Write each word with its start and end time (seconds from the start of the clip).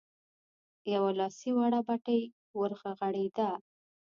يوه 0.93 1.11
لاسي 1.19 1.49
وړه 1.57 1.79
بتۍ 1.87 2.21
ورغړېده. 2.59 3.49